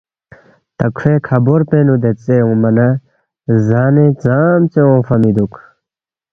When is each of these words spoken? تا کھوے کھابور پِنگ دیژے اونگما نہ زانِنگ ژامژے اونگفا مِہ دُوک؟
تا 0.77 0.85
کھوے 0.97 1.13
کھابور 1.25 1.61
پِنگ 1.69 1.89
دیژے 2.03 2.37
اونگما 2.43 2.69
نہ 2.77 2.87
زانِنگ 3.67 4.13
ژامژے 4.23 4.81
اونگفا 4.87 5.15
مِہ 5.21 5.31
دُوک؟ 5.35 5.53